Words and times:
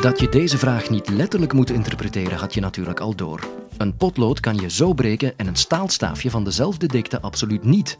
Dat 0.00 0.20
je 0.20 0.28
deze 0.28 0.58
vraag 0.58 0.90
niet 0.90 1.08
letterlijk 1.08 1.52
moet 1.52 1.70
interpreteren, 1.70 2.38
had 2.38 2.54
je 2.54 2.60
natuurlijk 2.60 3.00
al 3.00 3.14
door. 3.14 3.40
Een 3.76 3.96
potlood 3.96 4.40
kan 4.40 4.56
je 4.56 4.70
zo 4.70 4.92
breken 4.92 5.32
en 5.36 5.46
een 5.46 5.56
staalstaafje 5.56 6.30
van 6.30 6.44
dezelfde 6.44 6.86
dikte 6.86 7.20
absoluut 7.20 7.64
niet. 7.64 7.98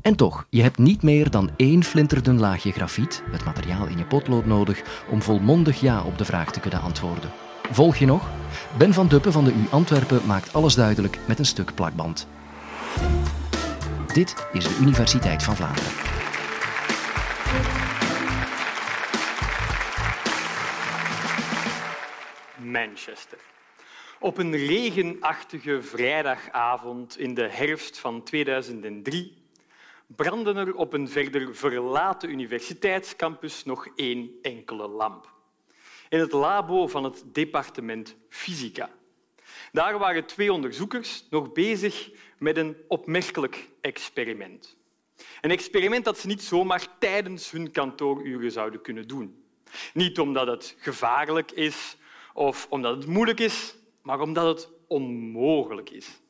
En 0.00 0.16
toch, 0.16 0.46
je 0.50 0.62
hebt 0.62 0.78
niet 0.78 1.02
meer 1.02 1.30
dan 1.30 1.50
één 1.56 1.84
flinterdun 1.84 2.38
laagje 2.38 2.72
grafiet, 2.72 3.22
het 3.30 3.44
materiaal 3.44 3.86
in 3.86 3.98
je 3.98 4.04
potlood, 4.04 4.46
nodig 4.46 4.82
om 5.10 5.22
volmondig 5.22 5.80
ja 5.80 6.02
op 6.02 6.18
de 6.18 6.24
vraag 6.24 6.52
te 6.52 6.60
kunnen 6.60 6.80
antwoorden. 6.80 7.30
Volg 7.70 7.96
je 7.96 8.06
nog? 8.06 8.28
Ben 8.78 8.94
van 8.94 9.08
Duppen 9.08 9.32
van 9.32 9.44
de 9.44 9.52
U 9.52 9.66
Antwerpen 9.70 10.20
maakt 10.26 10.52
alles 10.52 10.74
duidelijk 10.74 11.18
met 11.26 11.38
een 11.38 11.46
stuk 11.46 11.74
plakband. 11.74 12.26
Dit 14.12 14.34
is 14.52 14.64
de 14.64 14.78
Universiteit 14.80 15.42
van 15.42 15.56
Vlaanderen. 15.56 16.21
Manchester. 22.64 23.38
Op 24.18 24.38
een 24.38 24.56
regenachtige 24.56 25.82
vrijdagavond 25.82 27.18
in 27.18 27.34
de 27.34 27.48
herfst 27.48 27.98
van 27.98 28.22
2003 28.22 29.42
brandde 30.06 30.54
er 30.54 30.74
op 30.74 30.92
een 30.92 31.08
verder 31.08 31.56
verlaten 31.56 32.30
universiteitscampus 32.30 33.64
nog 33.64 33.88
één 33.96 34.30
enkele 34.42 34.88
lamp. 34.88 35.32
In 36.08 36.18
het 36.18 36.32
labo 36.32 36.86
van 36.86 37.04
het 37.04 37.24
departement 37.26 38.16
Fysica. 38.28 38.90
Daar 39.72 39.98
waren 39.98 40.26
twee 40.26 40.52
onderzoekers 40.52 41.26
nog 41.30 41.52
bezig 41.52 42.10
met 42.38 42.56
een 42.56 42.76
opmerkelijk 42.88 43.68
experiment. 43.80 44.76
Een 45.40 45.50
experiment 45.50 46.04
dat 46.04 46.18
ze 46.18 46.26
niet 46.26 46.42
zomaar 46.42 46.86
tijdens 46.98 47.50
hun 47.50 47.70
kantooruren 47.70 48.52
zouden 48.52 48.80
kunnen 48.80 49.08
doen. 49.08 49.44
Niet 49.94 50.18
omdat 50.18 50.46
het 50.46 50.76
gevaarlijk 50.78 51.50
is 51.50 51.96
of 52.32 52.66
omdat 52.70 52.96
het 52.96 53.06
moeilijk 53.06 53.40
is, 53.40 53.76
maar 54.02 54.20
omdat 54.20 54.46
het 54.46 54.70
onmogelijk 54.86 55.90
is. 55.90 56.20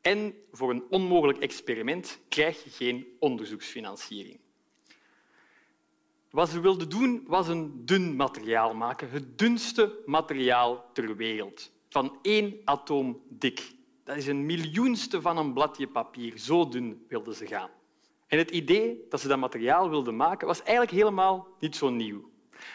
En 0.00 0.34
voor 0.52 0.70
een 0.70 0.84
onmogelijk 0.90 1.38
experiment 1.38 2.20
krijg 2.28 2.64
je 2.64 2.70
geen 2.70 3.06
onderzoeksfinanciering. 3.18 4.38
Wat 6.30 6.48
ze 6.48 6.60
wilden 6.60 6.88
doen, 6.88 7.24
was 7.26 7.48
een 7.48 7.86
dun 7.86 8.16
materiaal 8.16 8.74
maken, 8.74 9.10
het 9.10 9.38
dunste 9.38 10.02
materiaal 10.06 10.90
ter 10.92 11.16
wereld, 11.16 11.70
van 11.88 12.18
één 12.22 12.60
atoom 12.64 13.22
dik. 13.28 13.74
Dat 14.04 14.16
is 14.16 14.26
een 14.26 14.46
miljoenste 14.46 15.20
van 15.20 15.36
een 15.36 15.52
bladje 15.52 15.88
papier. 15.88 16.38
Zo 16.38 16.68
dun 16.68 17.04
wilden 17.08 17.34
ze 17.34 17.46
gaan. 17.46 17.70
En 18.26 18.38
het 18.38 18.50
idee 18.50 19.06
dat 19.08 19.20
ze 19.20 19.28
dat 19.28 19.38
materiaal 19.38 19.90
wilden 19.90 20.16
maken 20.16 20.46
was 20.46 20.62
eigenlijk 20.62 20.90
helemaal 20.90 21.48
niet 21.58 21.76
zo 21.76 21.88
nieuw. 21.88 22.29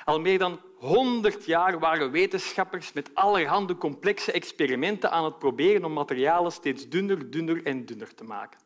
Al 0.06 0.20
meer 0.20 0.40
dan 0.40 0.60
100 0.78 1.46
jaar 1.46 1.80
waren 1.80 2.12
wetenschappers 2.12 2.94
met 2.94 3.10
allerhande 3.14 3.78
complexe 3.78 4.32
experimenten 4.32 5.12
aan 5.12 5.24
het 5.24 5.40
proberen 5.40 5.86
om 5.86 5.94
materialen 5.94 6.52
steeds 6.52 6.90
dunner, 6.90 7.32
dunner 7.32 7.66
en 7.66 7.86
dunner 7.86 8.16
te 8.16 8.24
maken. 8.24 8.60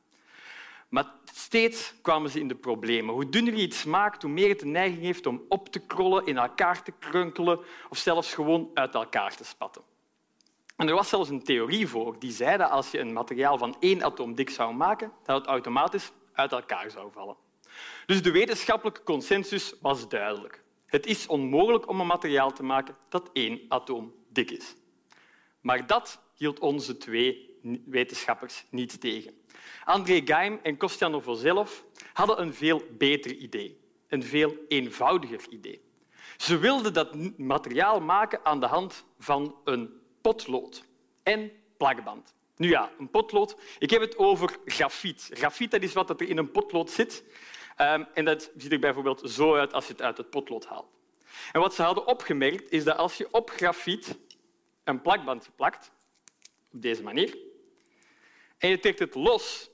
Maar 0.90 1.06
steeds 1.34 1.94
kwamen 2.02 2.30
ze 2.30 2.40
in 2.40 2.48
de 2.48 2.56
problemen. 2.56 3.14
Hoe 3.14 3.30
dunner 3.30 3.56
je 3.56 3.62
iets 3.62 3.84
maakt, 3.84 4.22
hoe 4.22 4.32
meer 4.32 4.50
het 4.50 4.60
de 4.60 4.66
neiging 4.66 5.02
heeft 5.02 5.26
om 5.26 5.44
op 5.50 5.70
te 5.70 5.80
krollen, 5.80 6.26
in 6.26 6.38
elkaar 6.38 6.84
te 6.84 6.94
krunkelen 7.00 7.60
of 7.90 7.98
zelfs 7.98 8.34
gewoon 8.34 8.70
uit 8.74 8.94
elkaar 8.94 9.36
te 9.36 9.44
spatten. 9.44 9.82
En 10.76 10.88
er 10.88 10.94
was 10.94 11.10
zelfs 11.10 11.30
een 11.30 11.44
theorie 11.44 11.88
voor 11.88 12.20
die 12.20 12.32
zei 12.32 12.58
dat 12.58 12.70
als 12.70 12.92
je 12.92 13.00
een 13.00 13.14
materiaal 13.14 13.58
van 13.58 13.76
één 13.80 14.04
atoom 14.04 14.36
dik 14.36 14.50
zou 14.50 14.74
maken, 14.74 15.12
dat 15.24 15.38
het 15.38 15.48
automatisch 15.48 16.12
uit 16.34 16.52
elkaar 16.52 16.92
zou 16.92 17.12
vallen. 17.12 17.36
Dus 18.06 18.22
de 18.22 18.32
wetenschappelijke 18.32 19.04
consensus 19.04 19.74
was 19.82 20.10
duidelijk. 20.10 20.64
Het 20.90 21.06
is 21.06 21.28
onmogelijk 21.28 21.88
om 21.88 22.00
een 22.00 22.08
materiaal 22.08 22.52
te 22.54 22.64
maken 22.64 22.96
dat 23.10 23.30
één 23.34 23.62
atoom 23.68 24.14
dik 24.30 24.52
is. 24.52 24.76
Maar 25.62 25.88
dat 25.88 26.22
hield 26.36 26.60
onze 26.60 26.98
twee 26.98 27.58
wetenschappers 27.86 28.66
niet 28.70 29.02
tegen. 29.02 29.34
André 29.84 30.22
Geim 30.26 30.60
en 30.64 30.78
Kostja 30.78 31.08
Novoselov 31.08 31.72
hadden 32.14 32.42
een 32.42 32.54
veel 32.54 32.84
beter 32.98 33.36
idee, 33.36 33.80
een 34.08 34.24
veel 34.24 34.56
eenvoudiger 34.68 35.42
idee. 35.50 35.82
Ze 36.38 36.58
wilden 36.58 36.94
dat 36.94 37.38
materiaal 37.38 38.02
maken 38.02 38.46
aan 38.46 38.60
de 38.60 38.66
hand 38.66 39.06
van 39.20 39.56
een 39.64 39.94
potlood 40.22 40.84
en 41.24 41.52
plakband. 41.78 42.34
Nu 42.56 42.70
ja, 42.70 42.92
een 43.00 43.10
potlood. 43.10 43.56
Ik 43.80 43.90
heb 43.90 44.02
het 44.02 44.18
over 44.18 44.58
grafiet. 44.66 45.30
Grafiet 45.34 45.72
dat 45.72 45.82
is 45.82 45.94
wat 45.94 46.10
er 46.10 46.30
in 46.30 46.38
een 46.38 46.52
potlood 46.52 46.90
zit. 46.90 47.24
Um, 47.82 48.08
en 48.14 48.26
dat 48.26 48.52
ziet 48.58 48.72
er 48.72 48.80
bijvoorbeeld 48.80 49.30
zo 49.32 49.56
uit 49.56 49.74
als 49.74 49.86
je 49.88 49.92
het 49.92 50.02
uit 50.02 50.18
het 50.18 50.30
potlood 50.30 50.66
haalt. 50.66 50.92
En 51.52 51.62
wat 51.62 51.74
ze 51.74 51.82
hadden 51.82 52.08
opgemerkt 52.08 52.72
is 52.72 52.84
dat 52.84 52.98
als 52.98 53.18
je 53.18 53.28
op 53.32 53.50
grafiet 53.50 54.18
een 54.84 55.02
plakbandje 55.02 55.52
plakt, 55.56 55.92
op 56.72 56.82
deze 56.82 57.04
manier, 57.04 57.38
en 58.58 58.70
je 58.70 58.80
trekt 58.80 59.00
het 59.00 59.16
los, 59.16 59.70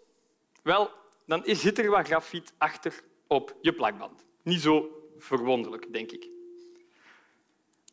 wel, 0.63 0.91
dan 1.25 1.43
zit 1.45 1.79
er 1.79 1.89
wat 1.89 2.05
grafiet 2.05 2.53
achter 2.57 3.03
op 3.27 3.55
je 3.61 3.73
plakband. 3.73 4.25
Niet 4.43 4.61
zo 4.61 5.03
verwonderlijk, 5.17 5.93
denk 5.93 6.11
ik. 6.11 6.29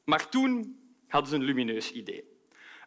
Maar 0.04 0.28
toen 0.28 0.80
hadden 1.08 1.30
ze 1.30 1.36
een 1.36 1.42
lumineus 1.42 1.92
idee. 1.92 2.31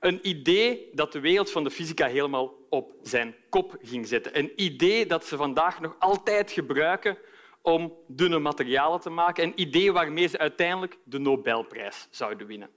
Een 0.05 0.27
idee 0.27 0.89
dat 0.93 1.11
de 1.11 1.19
wereld 1.19 1.51
van 1.51 1.63
de 1.63 1.71
fysica 1.71 2.07
helemaal 2.07 2.53
op 2.69 2.93
zijn 3.01 3.35
kop 3.49 3.77
ging 3.81 4.07
zetten. 4.07 4.37
Een 4.37 4.51
idee 4.55 5.05
dat 5.05 5.25
ze 5.25 5.37
vandaag 5.37 5.81
nog 5.81 5.95
altijd 5.99 6.51
gebruiken 6.51 7.17
om 7.61 7.93
dunne 8.07 8.39
materialen 8.39 8.99
te 8.99 9.09
maken. 9.09 9.43
Een 9.43 9.61
idee 9.61 9.91
waarmee 9.91 10.27
ze 10.27 10.37
uiteindelijk 10.37 10.97
de 11.03 11.19
Nobelprijs 11.19 12.07
zouden 12.11 12.47
winnen. 12.47 12.69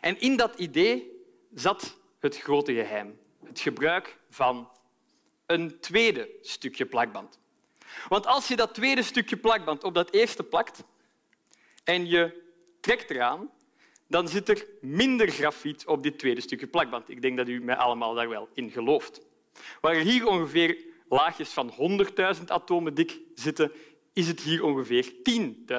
En 0.00 0.20
in 0.20 0.36
dat 0.36 0.58
idee 0.58 1.24
zat 1.54 1.98
het 2.20 2.38
grote 2.38 2.74
geheim. 2.74 3.18
Het 3.44 3.60
gebruik 3.60 4.18
van 4.30 4.70
een 5.46 5.80
tweede 5.80 6.30
stukje 6.40 6.86
plakband. 6.86 7.38
Want 8.08 8.26
als 8.26 8.48
je 8.48 8.56
dat 8.56 8.74
tweede 8.74 9.02
stukje 9.02 9.36
plakband 9.36 9.84
op 9.84 9.94
dat 9.94 10.12
eerste 10.12 10.42
plakt 10.42 10.84
en 11.84 12.06
je 12.06 12.42
trekt 12.80 13.10
eraan, 13.10 13.50
dan 14.10 14.28
zit 14.28 14.48
er 14.48 14.66
minder 14.80 15.28
grafiet 15.28 15.86
op 15.86 16.02
dit 16.02 16.18
tweede 16.18 16.40
stukje 16.40 16.66
plakband. 16.66 17.08
Ik 17.08 17.22
denk 17.22 17.36
dat 17.36 17.48
u 17.48 17.60
mij 17.60 17.76
allemaal 17.76 18.14
daar 18.14 18.28
wel 18.28 18.48
in 18.54 18.70
gelooft. 18.70 19.20
Waar 19.80 19.94
hier 19.94 20.26
ongeveer 20.26 20.84
laagjes 21.08 21.50
van 21.50 21.72
100.000 22.36 22.44
atomen 22.46 22.94
dik 22.94 23.20
zitten, 23.34 23.72
is 24.12 24.28
het 24.28 24.40
hier 24.40 24.64
ongeveer 24.64 25.12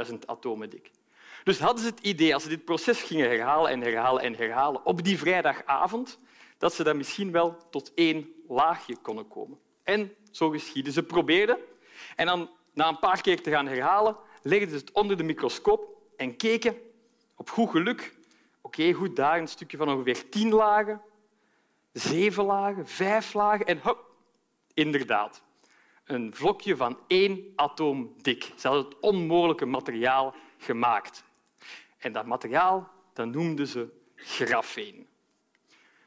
10.000 0.10 0.16
atomen 0.26 0.70
dik. 0.70 0.92
Dus 1.44 1.60
hadden 1.60 1.84
ze 1.84 1.90
het 1.90 2.00
idee, 2.00 2.34
als 2.34 2.44
ze 2.44 2.50
dit 2.50 2.66
proces 2.66 3.02
gingen 3.02 3.30
herhalen 3.30 3.72
en 3.72 3.82
herhalen 3.82 4.24
en 4.24 4.36
herhalen 4.36 4.86
op 4.86 5.04
die 5.04 5.18
vrijdagavond, 5.18 6.20
dat 6.58 6.74
ze 6.74 6.84
dan 6.84 6.98
misschien 6.98 7.32
wel 7.32 7.58
tot 7.70 7.92
één 7.96 8.34
laagje 8.48 8.96
konden 9.02 9.28
komen. 9.28 9.58
En 9.84 10.16
zo 10.32 10.50
geschiedde. 10.50 10.92
Ze 10.92 11.04
probeerden 11.04 11.58
en 12.16 12.26
dan, 12.26 12.50
na 12.74 12.88
een 12.88 13.00
paar 13.00 13.22
keer 13.22 13.42
te 13.42 13.50
gaan 13.50 13.68
herhalen, 13.68 14.18
legden 14.42 14.70
ze 14.70 14.76
het 14.76 14.92
onder 14.92 15.18
de 15.18 15.24
microscoop 15.24 15.98
en 16.18 16.38
keken 16.38 16.76
op 17.36 17.50
goed 17.50 17.70
geluk 17.70 18.20
Oké, 18.72 18.94
goed, 18.94 19.16
daar 19.16 19.40
een 19.40 19.48
stukje 19.48 19.78
van 19.78 19.90
ongeveer 19.90 20.30
tien 20.30 20.54
lagen, 20.54 21.02
zeven 21.94 22.44
lagen, 22.44 22.88
vijf 22.88 23.34
lagen 23.34 23.66
en 23.66 23.80
hop, 23.84 24.12
inderdaad, 24.74 25.44
een 26.06 26.34
vlokje 26.36 26.76
van 26.76 27.00
één 27.08 27.54
atoom 27.56 28.14
dik. 28.22 28.52
Ze 28.56 28.70
het 28.70 29.00
onmogelijke 29.00 29.66
materiaal 29.66 30.36
gemaakt. 30.58 31.24
En 31.98 32.12
dat 32.12 32.26
materiaal 32.26 32.90
dat 33.14 33.28
noemden 33.28 33.68
ze 33.68 33.90
grafeen. 34.16 35.08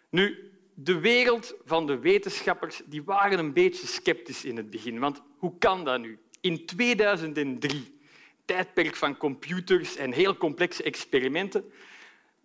Nu, 0.08 0.52
de 0.74 0.98
wereld 0.98 1.54
van 1.64 1.86
de 1.86 1.98
wetenschappers 1.98 2.82
die 2.84 3.02
waren 3.02 3.38
een 3.38 3.52
beetje 3.52 3.86
sceptisch 3.86 4.44
in 4.44 4.56
het 4.56 4.70
begin. 4.70 4.98
Want 4.98 5.22
hoe 5.38 5.58
kan 5.58 5.84
dat 5.84 6.00
nu? 6.00 6.18
In 6.40 6.66
2003, 6.66 7.98
tijdperk 8.44 8.96
van 8.96 9.16
computers 9.16 9.96
en 9.96 10.12
heel 10.12 10.36
complexe 10.36 10.82
experimenten, 10.82 11.72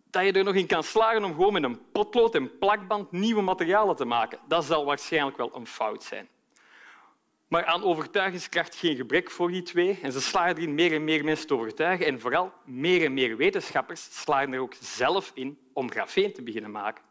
dat 0.10 0.26
je 0.26 0.32
er 0.32 0.44
nog 0.44 0.56
in 0.56 0.68
kan 0.68 0.84
slagen 0.84 1.24
om 1.24 1.34
gewoon 1.34 1.54
met 1.54 1.64
een 1.64 1.92
potlood 1.92 2.36
en 2.36 2.58
plakband 2.58 3.12
nieuwe 3.12 3.42
materialen 3.42 3.96
te 3.96 4.06
maken. 4.06 4.40
Dat 4.48 4.66
zal 4.66 4.86
waarschijnlijk 4.86 5.38
wel 5.38 5.56
een 5.56 5.68
fout 5.68 6.04
zijn. 6.04 6.28
Maar 7.48 7.66
aan 7.66 7.84
overtuigingskracht 7.84 8.76
geen 8.76 8.96
gebrek 8.96 9.32
voor 9.32 9.52
die 9.52 9.62
twee. 9.62 10.00
En 10.02 10.12
ze 10.12 10.22
slagen 10.22 10.56
erin 10.56 10.76
meer 10.76 10.94
en 10.94 11.04
meer 11.04 11.24
mensen 11.24 11.48
te 11.48 11.54
overtuigen. 11.54 12.06
En 12.06 12.20
vooral 12.20 12.54
meer 12.66 13.06
en 13.06 13.14
meer 13.14 13.38
wetenschappers 13.38 14.22
slagen 14.22 14.54
er 14.54 14.60
ook 14.60 14.76
zelf 14.80 15.32
in 15.34 15.58
om 15.74 15.92
grafeen 15.92 16.34
te 16.34 16.42
beginnen 16.42 16.72
maken. 16.72 17.04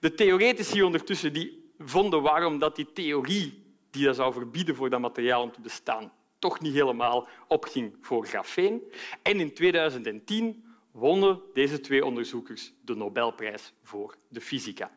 De 0.00 0.14
theoretici 0.14 0.82
ondertussen 0.82 1.32
die 1.32 1.72
vonden 1.78 2.22
waarom 2.22 2.58
dat 2.58 2.76
die 2.76 2.92
theorie 2.92 3.62
die 3.90 4.04
dat 4.04 4.16
zou 4.16 4.32
verbieden 4.32 4.74
voor 4.74 4.90
dat 4.90 5.00
materiaal 5.00 5.42
om 5.42 5.52
te 5.52 5.60
bestaan 5.60 6.12
toch 6.44 6.60
niet 6.60 6.74
helemaal 6.74 7.28
opging 7.48 7.96
voor 8.00 8.26
grafeen. 8.26 8.82
En 9.22 9.40
in 9.40 9.54
2010 9.54 10.63
wonnen 10.94 11.40
deze 11.52 11.80
twee 11.80 12.04
onderzoekers 12.04 12.72
de 12.80 12.94
Nobelprijs 12.94 13.72
voor 13.82 14.16
de 14.28 14.40
fysica. 14.40 14.96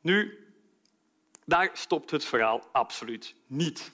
Nu, 0.00 0.46
daar 1.44 1.70
stopt 1.72 2.10
het 2.10 2.24
verhaal 2.24 2.68
absoluut 2.72 3.34
niet. 3.46 3.92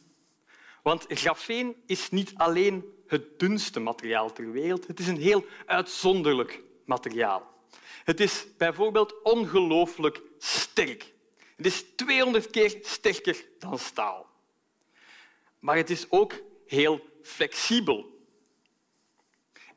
Want 0.82 1.04
grafeen 1.08 1.76
is 1.86 2.10
niet 2.10 2.32
alleen 2.36 2.84
het 3.06 3.38
dunste 3.38 3.80
materiaal 3.80 4.32
ter 4.32 4.52
wereld, 4.52 4.86
het 4.86 5.00
is 5.00 5.06
een 5.06 5.20
heel 5.20 5.44
uitzonderlijk 5.66 6.60
materiaal. 6.84 7.52
Het 8.04 8.20
is 8.20 8.46
bijvoorbeeld 8.56 9.22
ongelooflijk 9.22 10.22
sterk. 10.38 11.12
Het 11.56 11.66
is 11.66 11.84
200 11.96 12.50
keer 12.50 12.78
sterker 12.82 13.44
dan 13.58 13.78
staal. 13.78 14.26
Maar 15.58 15.76
het 15.76 15.90
is 15.90 16.10
ook 16.10 16.42
heel 16.66 17.00
flexibel 17.22 18.13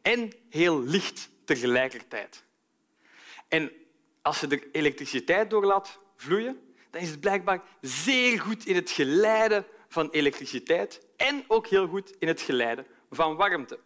en 0.02 0.34
heel 0.50 0.82
licht 0.82 1.30
tegelijkertijd. 1.46 2.44
En 3.48 3.72
als 4.22 4.40
je 4.40 4.48
er 4.48 4.68
elektriciteit 4.72 5.50
door 5.50 5.66
laat 5.66 6.00
vloeien, 6.16 6.74
dan 6.90 7.02
is 7.02 7.10
het 7.10 7.20
blijkbaar 7.20 7.64
zeer 7.82 8.42
goed 8.42 8.66
in 8.66 8.76
het 8.76 8.90
geleiden 8.90 9.66
van 9.88 10.10
elektriciteit 10.10 11.02
en 11.16 11.44
ook 11.48 11.68
heel 11.68 11.88
goed 11.88 12.16
in 12.20 12.28
het 12.28 12.42
geleiden 12.42 12.88
van 13.10 13.36
warmte. 13.36 13.80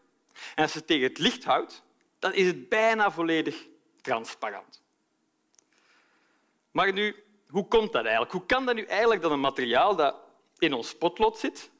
En 0.56 0.64
als 0.64 0.74
je 0.74 0.78
het 0.78 0.88
tegen 0.88 1.08
het 1.08 1.18
licht 1.18 1.44
houdt, 1.44 1.84
dan 2.20 2.34
is 2.34 2.46
het 2.46 2.70
bijna 2.70 3.12
volledig 3.12 3.68
transparant. 4.02 4.82
Maar 6.72 6.94
nu, 6.94 7.24
hoe 7.48 7.68
komt 7.68 7.92
dat 7.92 8.02
eigenlijk? 8.02 8.32
Hoe 8.32 8.46
kan 8.46 8.66
dat 8.66 8.76
nu 8.76 8.84
eigenlijk 8.84 9.22
dat 9.22 9.32
een 9.32 9.40
materiaal 9.40 9.96
dat 9.96 10.16
in 10.58 10.74
ons 10.74 10.98
potlood 10.98 11.40
zit, 11.40 11.72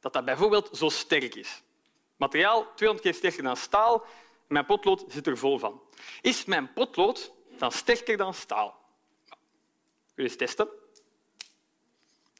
dat 0.00 0.12
dat 0.12 0.24
bijvoorbeeld 0.24 0.76
zo 0.76 0.88
sterk 0.88 1.34
is? 1.34 1.62
Materiaal 2.22 2.66
200 2.74 3.00
keer 3.00 3.14
sterker 3.14 3.42
dan 3.42 3.56
staal. 3.56 4.04
Mijn 4.48 4.66
potlood 4.66 5.04
zit 5.08 5.26
er 5.26 5.38
vol 5.38 5.58
van. 5.58 5.82
Is 6.20 6.44
mijn 6.44 6.72
potlood 6.72 7.32
dan 7.58 7.72
sterker 7.72 8.16
dan 8.16 8.34
staal? 8.34 8.80
Wil 10.14 10.24
je 10.24 10.30
eens 10.30 10.36
testen? 10.36 10.68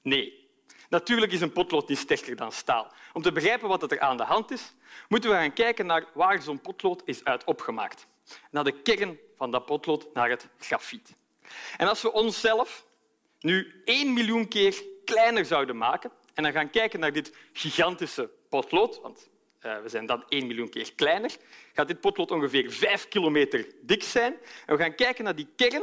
Nee. 0.02 0.50
Natuurlijk 0.88 1.32
is 1.32 1.40
een 1.40 1.52
potlood 1.52 1.88
niet 1.88 1.98
sterker 1.98 2.36
dan 2.36 2.52
staal. 2.52 2.92
Om 3.12 3.22
te 3.22 3.32
begrijpen 3.32 3.68
wat 3.68 3.92
er 3.92 4.00
aan 4.00 4.16
de 4.16 4.22
hand 4.22 4.50
is, 4.50 4.74
moeten 5.08 5.30
we 5.30 5.36
gaan 5.36 5.52
kijken 5.52 5.86
naar 5.86 6.06
waar 6.14 6.42
zo'n 6.42 6.60
potlood 6.60 7.02
is 7.04 7.24
uit 7.24 7.44
opgemaakt. 7.44 8.06
Naar 8.50 8.64
de 8.64 8.82
kern 8.82 9.18
van 9.36 9.50
dat 9.50 9.66
potlood, 9.66 10.14
naar 10.14 10.30
het 10.30 10.48
grafiet. 10.58 11.16
En 11.76 11.88
als 11.88 12.02
we 12.02 12.12
onszelf 12.12 12.86
nu 13.40 13.82
één 13.84 14.12
miljoen 14.12 14.48
keer 14.48 14.82
kleiner 15.04 15.44
zouden 15.44 15.76
maken 15.76 16.10
en 16.34 16.42
dan 16.42 16.52
gaan 16.52 16.70
kijken 16.70 17.00
naar 17.00 17.12
dit 17.12 17.36
gigantische 17.52 18.30
potlood, 18.48 19.00
want 19.00 19.30
we 19.62 19.88
zijn 19.88 20.06
dan 20.06 20.24
1 20.28 20.46
miljoen 20.46 20.70
keer 20.70 20.94
kleiner, 20.94 21.36
gaat 21.72 21.88
dit 21.88 22.00
potlood 22.00 22.30
ongeveer 22.30 22.70
5 22.70 23.08
kilometer 23.08 23.66
dik 23.82 24.02
zijn. 24.02 24.32
En 24.66 24.76
we 24.76 24.82
gaan 24.82 24.94
kijken 24.94 25.24
naar 25.24 25.34
die 25.34 25.48
kern, 25.56 25.82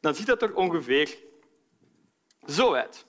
dan 0.00 0.14
ziet 0.14 0.26
dat 0.26 0.42
er 0.42 0.54
ongeveer 0.54 1.16
zo 2.46 2.74
uit. 2.74 3.06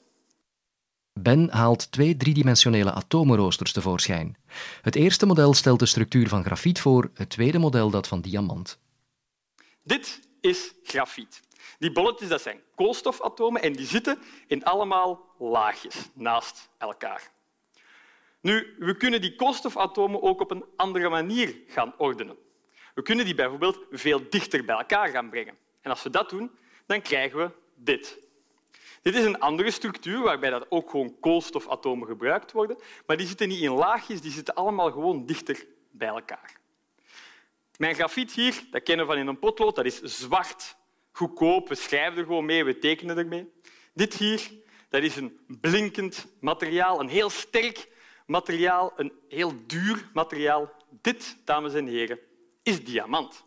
Ben 1.19 1.49
haalt 1.49 1.91
twee 1.91 2.17
driedimensionele 2.17 2.91
atomenroosters 2.91 3.71
tevoorschijn. 3.71 4.37
Het 4.81 4.95
eerste 4.95 5.25
model 5.25 5.53
stelt 5.53 5.79
de 5.79 5.85
structuur 5.85 6.27
van 6.27 6.43
grafiet 6.43 6.79
voor, 6.79 7.09
het 7.13 7.29
tweede 7.29 7.57
model 7.57 7.89
dat 7.89 8.07
van 8.07 8.21
diamant. 8.21 8.79
Dit 9.83 10.19
is 10.41 10.73
grafiet. 10.83 11.41
Die 11.79 11.91
bolletjes 11.91 12.29
dat 12.29 12.41
zijn 12.41 12.61
koolstofatomen 12.75 13.61
en 13.61 13.73
die 13.73 13.85
zitten 13.85 14.19
in 14.47 14.63
allemaal 14.63 15.35
laagjes 15.37 16.09
naast 16.13 16.69
elkaar. 16.77 17.34
Nu, 18.45 18.75
we 18.79 18.97
kunnen 18.97 19.21
die 19.21 19.35
koolstofatomen 19.35 20.21
ook 20.21 20.41
op 20.41 20.51
een 20.51 20.65
andere 20.75 21.09
manier 21.09 21.55
gaan 21.67 21.93
ordenen. 21.97 22.37
We 22.93 23.01
kunnen 23.01 23.25
die 23.25 23.35
bijvoorbeeld 23.35 23.79
veel 23.91 24.29
dichter 24.29 24.65
bij 24.65 24.75
elkaar 24.75 25.07
gaan 25.07 25.29
brengen. 25.29 25.57
En 25.81 25.91
als 25.91 26.03
we 26.03 26.09
dat 26.09 26.29
doen, 26.29 26.51
dan 26.85 27.01
krijgen 27.01 27.37
we 27.37 27.51
dit. 27.75 28.19
Dit 29.01 29.15
is 29.15 29.25
een 29.25 29.39
andere 29.39 29.71
structuur 29.71 30.21
waarbij 30.21 30.49
dat 30.49 30.65
ook 30.69 30.89
gewoon 30.89 31.19
koolstofatomen 31.19 32.07
gebruikt 32.07 32.51
worden, 32.51 32.77
maar 33.05 33.17
die 33.17 33.27
zitten 33.27 33.47
niet 33.47 33.61
in 33.61 33.71
laagjes, 33.71 34.21
die 34.21 34.31
zitten 34.31 34.53
allemaal 34.53 34.91
gewoon 34.91 35.25
dichter 35.25 35.65
bij 35.91 36.07
elkaar. 36.07 36.59
Mijn 37.77 37.95
grafiet 37.95 38.31
hier, 38.31 38.63
dat 38.71 38.83
kennen 38.83 39.05
we 39.05 39.11
van 39.11 39.21
in 39.21 39.27
een 39.27 39.39
potlood, 39.39 39.75
dat 39.75 39.85
is 39.85 40.01
zwart, 40.01 40.75
goedkoop. 41.11 41.69
We 41.69 41.75
schrijven 41.75 42.17
er 42.17 42.25
gewoon 42.25 42.45
mee, 42.45 42.63
we 42.63 42.79
tekenen 42.79 43.17
ermee. 43.17 43.51
Dit 43.93 44.13
hier, 44.13 44.51
dat 44.89 45.03
is 45.03 45.15
een 45.15 45.39
blinkend 45.47 46.27
materiaal, 46.39 46.99
een 46.99 47.09
heel 47.09 47.29
sterk 47.29 47.93
materiaal, 48.25 48.93
een 48.95 49.13
heel 49.29 49.53
duur 49.67 50.09
materiaal. 50.13 50.71
Dit, 50.89 51.37
dames 51.45 51.73
en 51.73 51.87
heren, 51.87 52.19
is 52.63 52.83
diamant. 52.83 53.43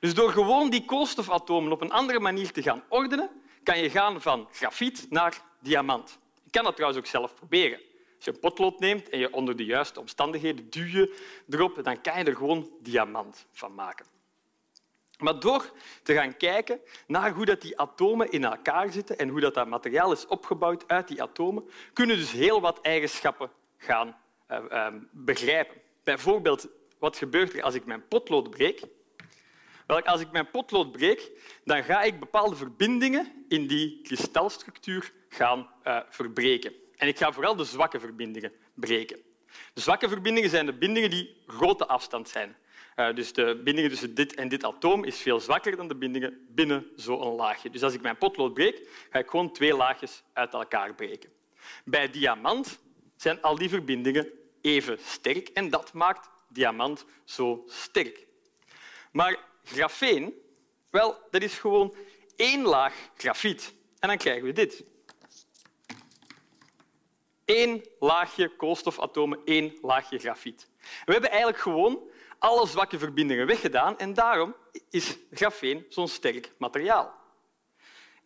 Dus 0.00 0.14
door 0.14 0.30
gewoon 0.30 0.70
die 0.70 0.84
koolstofatomen 0.84 1.72
op 1.72 1.80
een 1.80 1.92
andere 1.92 2.20
manier 2.20 2.52
te 2.52 2.62
gaan 2.62 2.84
ordenen, 2.88 3.30
kan 3.62 3.78
je 3.78 3.90
gaan 3.90 4.22
van 4.22 4.48
grafiet 4.52 5.06
naar 5.10 5.42
diamant. 5.60 6.18
Je 6.44 6.50
kan 6.50 6.64
dat 6.64 6.74
trouwens 6.74 7.00
ook 7.00 7.10
zelf 7.10 7.34
proberen. 7.34 7.78
Als 8.16 8.24
je 8.24 8.30
een 8.30 8.40
potlood 8.40 8.78
neemt 8.78 9.08
en 9.08 9.18
je 9.18 9.32
onder 9.32 9.56
de 9.56 9.64
juiste 9.64 10.00
omstandigheden 10.00 10.70
duw 10.70 10.84
je 10.84 11.16
erop, 11.48 11.84
dan 11.84 12.00
kan 12.00 12.18
je 12.18 12.24
er 12.24 12.36
gewoon 12.36 12.70
diamant 12.80 13.46
van 13.52 13.74
maken. 13.74 14.06
Maar 15.18 15.40
door 15.40 15.72
te 16.02 16.14
gaan 16.14 16.36
kijken 16.36 16.80
naar 17.06 17.32
hoe 17.32 17.44
dat 17.44 17.60
die 17.60 17.78
atomen 17.78 18.30
in 18.30 18.44
elkaar 18.44 18.92
zitten 18.92 19.18
en 19.18 19.28
hoe 19.28 19.40
dat, 19.40 19.54
dat 19.54 19.68
materiaal 19.68 20.12
is 20.12 20.26
opgebouwd 20.26 20.88
uit 20.88 21.08
die 21.08 21.22
atomen, 21.22 21.70
kunnen 21.92 22.16
dus 22.16 22.32
heel 22.32 22.60
wat 22.60 22.80
eigenschappen 22.80 23.50
gaan 23.78 24.16
uh, 24.50 24.58
uh, 24.70 24.86
begrijpen. 25.12 25.76
Bijvoorbeeld, 26.04 26.68
wat 26.98 27.16
gebeurt 27.16 27.54
er 27.54 27.62
als 27.62 27.74
ik 27.74 27.84
mijn 27.84 28.08
potlood 28.08 28.50
breek? 28.50 28.82
Wel, 29.86 30.02
als 30.02 30.20
ik 30.20 30.30
mijn 30.30 30.50
potlood 30.50 30.92
breek, 30.92 31.30
dan 31.64 31.84
ga 31.84 32.02
ik 32.02 32.20
bepaalde 32.20 32.56
verbindingen 32.56 33.44
in 33.48 33.66
die 33.66 34.00
kristalstructuur 34.02 35.12
gaan 35.28 35.70
uh, 35.84 36.00
verbreken. 36.08 36.72
En 36.96 37.08
ik 37.08 37.18
ga 37.18 37.32
vooral 37.32 37.56
de 37.56 37.64
zwakke 37.64 38.00
verbindingen 38.00 38.52
breken. 38.74 39.18
De 39.72 39.80
zwakke 39.80 40.08
verbindingen 40.08 40.50
zijn 40.50 40.66
de 40.66 40.72
bindingen 40.72 41.10
die 41.10 41.42
grote 41.46 41.86
afstand 41.86 42.28
zijn. 42.28 42.56
Uh, 42.96 43.14
dus 43.14 43.32
de 43.32 43.60
bindingen 43.64 43.90
tussen 43.90 44.14
dit 44.14 44.34
en 44.34 44.48
dit 44.48 44.64
atoom 44.64 45.04
is 45.04 45.18
veel 45.18 45.40
zwakker 45.40 45.76
dan 45.76 45.88
de 45.88 45.96
bindingen 45.96 46.46
binnen 46.48 46.86
zo'n 46.94 47.34
laagje. 47.34 47.70
Dus 47.70 47.82
als 47.82 47.94
ik 47.94 48.00
mijn 48.00 48.18
potlood 48.18 48.54
breek, 48.54 49.06
ga 49.10 49.18
ik 49.18 49.30
gewoon 49.30 49.52
twee 49.52 49.76
laagjes 49.76 50.22
uit 50.32 50.52
elkaar 50.52 50.94
breken. 50.94 51.30
Bij 51.84 52.10
diamant 52.10 52.78
zijn 53.16 53.42
al 53.42 53.56
die 53.56 53.68
verbindingen 53.68 54.30
even 54.60 54.98
sterk 55.02 55.48
en 55.48 55.70
dat 55.70 55.92
maakt 55.92 56.28
diamant 56.48 57.04
zo 57.24 57.64
sterk. 57.66 58.26
Maar 59.12 59.38
grafeen, 59.64 60.34
wel, 60.90 61.18
dat 61.30 61.42
is 61.42 61.58
gewoon 61.58 61.94
één 62.36 62.62
laag 62.62 62.94
grafiet. 63.16 63.74
En 63.98 64.08
dan 64.08 64.18
krijgen 64.18 64.44
we 64.44 64.52
dit. 64.52 64.84
Eén 67.44 67.84
laagje 67.98 68.56
koolstofatomen, 68.56 69.40
één 69.44 69.78
laagje 69.82 70.18
grafiet. 70.18 70.68
We 71.04 71.12
hebben 71.12 71.30
eigenlijk 71.30 71.62
gewoon 71.62 72.10
alle 72.38 72.66
zwakke 72.66 72.98
verbindingen 72.98 73.46
weggedaan 73.46 73.98
en 73.98 74.14
daarom 74.14 74.54
is 74.90 75.16
grafeen 75.30 75.86
zo'n 75.88 76.08
sterk 76.08 76.52
materiaal. 76.58 77.14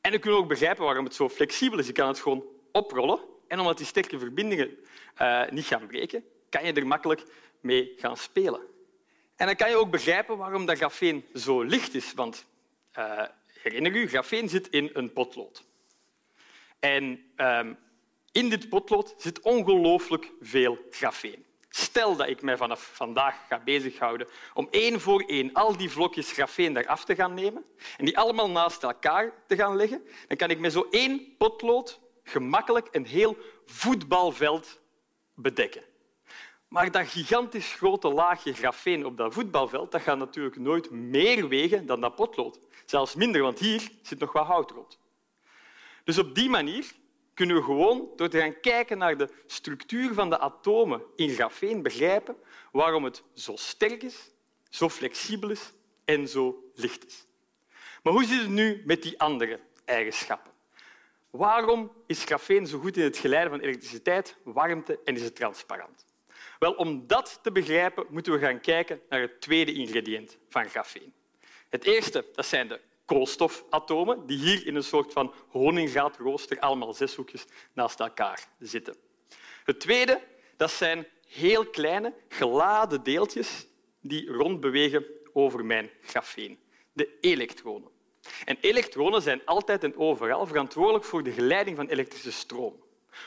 En 0.00 0.11
we 0.11 0.19
kunnen 0.19 0.41
ook 0.41 0.49
begrijpen 0.49 0.85
waarom 0.85 1.05
het 1.05 1.15
zo 1.15 1.29
flexibel 1.29 1.79
is. 1.79 1.87
Je 1.87 1.93
kan 1.93 2.09
het 2.09 2.21
gewoon 2.21 2.45
oprollen 2.73 3.21
en 3.50 3.59
omdat 3.59 3.76
die 3.76 3.87
sterke 3.87 4.19
verbindingen 4.19 4.78
uh, 5.23 5.49
niet 5.50 5.66
gaan 5.66 5.87
breken, 5.87 6.25
kan 6.49 6.64
je 6.64 6.73
er 6.73 6.87
makkelijk 6.87 7.23
mee 7.61 7.92
gaan 7.97 8.16
spelen. 8.16 8.61
En 9.37 9.47
dan 9.47 9.57
kan 9.57 9.69
je 9.69 9.76
ook 9.76 9.90
begrijpen 9.90 10.37
waarom 10.37 10.66
dat 10.66 10.76
grafeen 10.76 11.25
zo 11.35 11.62
licht 11.62 11.95
is. 11.95 12.14
Want 12.14 12.47
uh, 12.99 13.23
herinner 13.62 13.97
u, 13.97 14.09
grafeen 14.09 14.49
zit 14.49 14.69
in 14.69 14.90
een 14.92 15.12
potlood. 15.12 15.64
En 16.78 17.33
um, 17.37 17.78
in 18.33 18.49
dit 18.49 18.69
potlood 18.69 19.14
zit 19.16 19.40
ongelooflijk 19.40 20.33
veel 20.40 20.78
grafeen. 20.90 21.45
Stel 21.69 22.16
dat 22.16 22.28
ik 22.28 22.42
mij 22.42 22.57
vanaf 22.57 22.90
vandaag 22.95 23.47
ga 23.49 23.59
bezighouden 23.59 24.28
om 24.54 24.69
één 24.71 25.00
voor 25.00 25.21
één 25.21 25.52
al 25.52 25.76
die 25.76 25.90
vlokjes 25.90 26.33
grafeen 26.33 26.76
eraf 26.76 27.04
te 27.04 27.14
gaan 27.14 27.35
nemen 27.35 27.64
en 27.97 28.04
die 28.04 28.19
allemaal 28.19 28.50
naast 28.50 28.83
elkaar 28.83 29.33
te 29.47 29.57
gaan 29.57 29.76
leggen, 29.76 30.02
dan 30.28 30.37
kan 30.37 30.50
ik 30.50 30.59
met 30.59 30.73
zo 30.73 30.87
één 30.90 31.37
potlood 31.38 32.00
gemakkelijk 32.31 32.89
een 32.91 33.07
heel 33.07 33.37
voetbalveld 33.65 34.81
bedekken. 35.35 35.83
Maar 36.69 36.91
dat 36.91 37.07
gigantisch 37.07 37.73
grote 37.73 38.09
laagje 38.09 38.53
grafeen 38.53 39.07
op 39.07 39.17
dat 39.17 39.35
voetbalveld 39.35 39.93
dat 39.93 40.03
gaat 40.03 40.19
natuurlijk 40.19 40.57
nooit 40.57 40.91
meer 40.91 41.49
wegen 41.49 41.87
dan 41.87 42.01
dat 42.01 42.15
potlood. 42.15 42.59
Zelfs 42.87 43.15
minder, 43.15 43.43
want 43.43 43.59
hier 43.59 43.91
zit 44.03 44.19
nog 44.19 44.33
wat 44.33 44.47
hout 44.47 44.71
rond. 44.71 44.99
Dus 46.05 46.19
op 46.19 46.35
die 46.35 46.49
manier 46.49 46.93
kunnen 47.35 47.57
we 47.57 47.63
gewoon 47.63 48.09
door 48.17 48.29
te 48.29 48.39
gaan 48.39 48.61
kijken 48.61 48.99
naar 48.99 49.17
de 49.17 49.29
structuur 49.47 50.15
van 50.15 50.31
de 50.31 50.39
atomen 50.39 51.03
in 51.17 51.29
grafeen 51.29 51.83
begrijpen 51.83 52.37
waarom 52.73 53.05
het 53.05 53.23
zo 53.35 53.57
sterk 53.57 54.03
is, 54.03 54.31
zo 54.69 54.89
flexibel 54.89 55.51
is 55.51 55.73
en 56.05 56.29
zo 56.29 56.71
licht 56.75 57.07
is. 57.07 57.27
Maar 58.03 58.13
hoe 58.13 58.25
zit 58.25 58.41
het 58.41 58.49
nu 58.49 58.83
met 58.87 59.03
die 59.03 59.21
andere 59.21 59.61
eigenschappen? 59.85 60.50
Waarom 61.31 61.93
is 62.07 62.25
grafeen 62.25 62.67
zo 62.67 62.79
goed 62.79 62.97
in 62.97 63.03
het 63.03 63.17
geleiden 63.17 63.51
van 63.51 63.61
elektriciteit, 63.61 64.37
warmte 64.45 65.01
en 65.05 65.15
is 65.15 65.23
het 65.23 65.37
transparant? 65.37 66.05
Wel, 66.59 66.73
om 66.73 67.07
dat 67.07 67.39
te 67.43 67.53
begrijpen 67.53 68.07
moeten 68.09 68.33
we 68.33 68.39
gaan 68.39 68.61
kijken 68.61 69.01
naar 69.09 69.21
het 69.21 69.41
tweede 69.41 69.73
ingrediënt 69.73 70.39
van 70.49 70.69
grafeen. 70.69 71.13
Het 71.69 71.85
eerste 71.85 72.25
dat 72.35 72.47
zijn 72.47 72.69
de 72.69 72.81
koolstofatomen, 73.05 74.27
die 74.27 74.39
hier 74.39 74.67
in 74.67 74.75
een 74.75 74.83
soort 74.83 75.13
van 75.13 75.35
honingraadraooster 75.49 76.59
allemaal 76.59 76.95
zes 76.95 77.15
hoekjes 77.15 77.45
naast 77.73 78.01
elkaar 78.01 78.49
zitten. 78.59 78.97
Het 79.65 79.81
tweede 79.81 80.23
dat 80.57 80.71
zijn 80.71 81.07
heel 81.27 81.67
kleine 81.67 82.15
geladen 82.29 83.03
deeltjes 83.03 83.67
die 84.01 84.33
rondbewegen 84.33 85.05
over 85.33 85.65
mijn 85.65 85.91
grafeen, 86.03 86.59
de 86.93 87.19
elektronen. 87.21 87.91
En 88.45 88.57
elektronen 88.61 89.23
zijn 89.23 89.45
altijd 89.45 89.85
en 89.85 89.97
overal 89.97 90.47
verantwoordelijk 90.47 91.05
voor 91.05 91.23
de 91.23 91.33
geleiding 91.33 91.77
van 91.77 91.87
elektrische 91.87 92.33
stroom. 92.33 92.83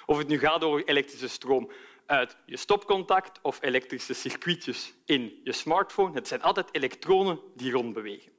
Of 0.05 0.17
het 0.17 0.27
nu 0.27 0.39
gaat 0.39 0.63
over 0.63 0.83
elektrische 0.83 1.27
stroom 1.27 1.71
uit 2.05 2.37
je 2.45 2.57
stopcontact 2.57 3.39
of 3.41 3.57
elektrische 3.61 4.13
circuitjes 4.13 4.93
in 5.05 5.39
je 5.43 5.51
smartphone. 5.51 6.13
Het 6.13 6.27
zijn 6.27 6.41
altijd 6.41 6.67
elektronen 6.71 7.39
die 7.55 7.71
rondbewegen. 7.71 8.31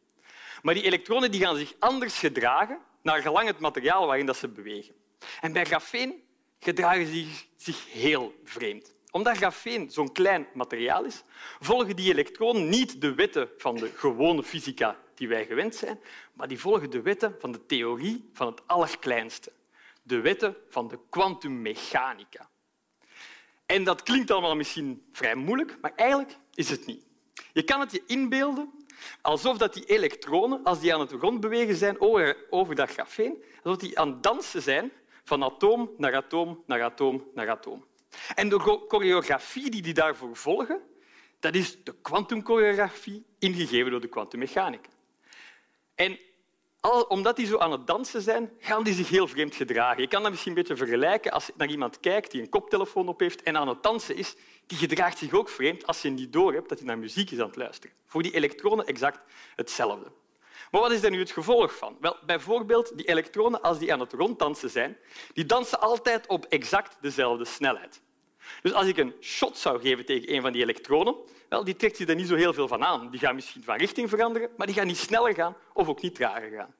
Maar 0.62 0.74
die 0.74 0.82
elektronen 0.82 1.30
die 1.30 1.40
gaan 1.40 1.56
zich 1.56 1.74
anders 1.78 2.18
gedragen 2.18 2.78
naar 3.02 3.22
gelang 3.22 3.46
het 3.46 3.58
materiaal 3.58 4.06
waarin 4.06 4.26
dat 4.26 4.36
ze 4.36 4.48
bewegen. 4.48 4.94
En 5.40 5.52
bij 5.52 5.64
grafeen 5.64 6.22
gedragen 6.58 7.06
ze 7.06 7.26
zich 7.56 7.92
heel 7.92 8.34
vreemd. 8.44 8.94
Omdat 9.10 9.36
grafeen 9.36 9.90
zo'n 9.90 10.12
klein 10.12 10.46
materiaal 10.54 11.04
is, 11.04 11.22
volgen 11.60 11.96
die 11.96 12.12
elektronen 12.12 12.68
niet 12.68 13.00
de 13.00 13.14
wetten 13.14 13.48
van 13.56 13.74
de 13.74 13.90
gewone 13.96 14.42
fysica 14.42 14.98
die 15.14 15.28
wij 15.28 15.46
gewend 15.46 15.74
zijn, 15.74 16.00
maar 16.32 16.48
die 16.48 16.60
volgen 16.60 16.90
de 16.90 17.02
wetten 17.02 17.36
van 17.38 17.52
de 17.52 17.66
theorie 17.66 18.30
van 18.32 18.46
het 18.46 18.60
allerkleinste. 18.66 19.52
De 20.02 20.20
wetten 20.20 20.56
van 20.68 20.88
de 20.88 20.98
kwantummechanica. 21.08 22.48
En 23.66 23.84
dat 23.84 24.02
klinkt 24.02 24.30
allemaal 24.30 24.56
misschien 24.56 25.04
vrij 25.12 25.34
moeilijk, 25.34 25.76
maar 25.80 25.92
eigenlijk 25.96 26.38
is 26.54 26.70
het 26.70 26.86
niet. 26.86 27.04
Je 27.52 27.62
kan 27.62 27.80
het 27.80 27.92
je 27.92 28.02
inbeelden 28.06 28.72
alsof 29.20 29.58
dat 29.58 29.74
die 29.74 29.84
elektronen, 29.84 30.64
als 30.64 30.80
die 30.80 30.94
aan 30.94 31.00
het 31.00 31.12
rondbewegen 31.12 31.76
zijn 31.76 32.00
over 32.50 32.74
dat 32.74 32.90
grafeen, 32.90 33.44
alsof 33.62 33.80
die 33.80 33.98
aan 33.98 34.08
het 34.08 34.22
dansen 34.22 34.62
zijn 34.62 34.92
van 35.24 35.42
atoom 35.42 35.90
naar 35.96 36.14
atoom 36.14 36.62
naar 36.66 36.82
atoom 36.82 37.30
naar 37.34 37.50
atoom. 37.50 37.84
En 38.34 38.48
de 38.48 38.84
choreografie 38.88 39.70
die 39.70 39.82
die 39.82 39.94
daarvoor 39.94 40.36
volgen, 40.36 40.80
dat 41.40 41.54
is 41.54 41.84
de 41.84 41.94
kwantumchoreografie 42.02 43.24
ingegeven 43.38 43.90
door 43.90 44.00
de 44.00 44.08
kwantummechanica. 44.08 44.88
En 45.94 46.18
omdat 47.08 47.36
die 47.36 47.46
zo 47.46 47.58
aan 47.58 47.72
het 47.72 47.86
dansen 47.86 48.22
zijn, 48.22 48.50
gaan 48.58 48.84
die 48.84 48.94
zich 48.94 49.08
heel 49.08 49.28
vreemd 49.28 49.54
gedragen. 49.54 50.02
Je 50.02 50.08
kan 50.08 50.22
dat 50.22 50.30
misschien 50.30 50.52
een 50.52 50.58
beetje 50.58 50.76
vergelijken 50.76 51.32
als 51.32 51.46
je 51.46 51.52
naar 51.56 51.68
iemand 51.68 52.00
kijkt 52.00 52.30
die 52.30 52.40
een 52.40 52.48
koptelefoon 52.48 53.08
op 53.08 53.20
heeft 53.20 53.42
en 53.42 53.56
aan 53.56 53.68
het 53.68 53.82
dansen 53.82 54.16
is. 54.16 54.34
Die 54.66 54.78
gedraagt 54.78 55.18
zich 55.18 55.32
ook 55.32 55.48
vreemd 55.48 55.86
als 55.86 56.02
je 56.02 56.10
niet 56.10 56.32
doorhebt 56.32 56.68
dat 56.68 56.78
hij 56.78 56.86
naar 56.86 56.98
muziek 56.98 57.30
is 57.30 57.38
aan 57.38 57.46
het 57.46 57.56
luisteren. 57.56 57.96
Voor 58.06 58.22
die 58.22 58.34
elektronen 58.34 58.86
exact 58.86 59.20
hetzelfde. 59.56 60.12
Maar 60.70 60.80
wat 60.80 60.92
is 60.92 61.00
daar 61.00 61.10
nu 61.10 61.18
het 61.18 61.30
gevolg 61.30 61.76
van? 61.76 61.96
Wel, 62.00 62.16
bijvoorbeeld 62.26 62.96
die 62.96 63.06
elektronen, 63.06 63.62
als 63.62 63.78
die 63.78 63.92
aan 63.92 64.00
het 64.00 64.12
ronddansen 64.12 64.70
zijn, 64.70 64.96
die 65.32 65.46
dansen 65.46 65.80
altijd 65.80 66.26
op 66.26 66.44
exact 66.44 66.96
dezelfde 67.00 67.44
snelheid. 67.44 68.00
Dus 68.62 68.72
als 68.72 68.86
ik 68.86 68.96
een 68.96 69.14
shot 69.20 69.58
zou 69.58 69.80
geven 69.80 70.04
tegen 70.04 70.34
een 70.34 70.42
van 70.42 70.52
die 70.52 70.62
elektronen, 70.62 71.14
wel, 71.48 71.64
die 71.64 71.76
trekt 71.76 71.96
zich 71.96 72.08
er 72.08 72.14
niet 72.14 72.28
zo 72.28 72.34
heel 72.34 72.52
veel 72.52 72.68
van 72.68 72.84
aan. 72.84 73.10
Die 73.10 73.20
gaan 73.20 73.34
misschien 73.34 73.62
van 73.62 73.76
richting 73.76 74.08
veranderen, 74.08 74.50
maar 74.56 74.66
die 74.66 74.76
gaan 74.76 74.86
niet 74.86 74.98
sneller 74.98 75.34
gaan 75.34 75.56
of 75.72 75.88
ook 75.88 76.02
niet 76.02 76.14
trager 76.14 76.50
gaan. 76.50 76.74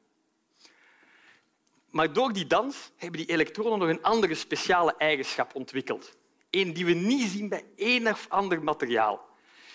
Maar 1.91 2.13
door 2.13 2.33
die 2.33 2.47
dans 2.47 2.91
hebben 2.97 3.21
die 3.21 3.31
elektronen 3.31 3.79
nog 3.79 3.89
een 3.89 4.03
andere 4.03 4.35
speciale 4.35 4.95
eigenschap 4.99 5.55
ontwikkeld. 5.55 6.17
Een 6.51 6.73
die 6.73 6.85
we 6.85 6.93
niet 6.93 7.29
zien 7.29 7.49
bij 7.49 7.65
één 7.77 8.07
of 8.07 8.27
ander 8.29 8.63
materiaal. 8.63 9.27